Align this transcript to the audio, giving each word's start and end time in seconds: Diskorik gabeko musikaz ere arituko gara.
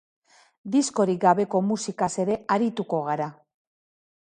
Diskorik 0.75 1.19
gabeko 1.25 1.61
musikaz 1.67 2.09
ere 2.25 2.39
arituko 2.57 3.05
gara. 3.11 3.31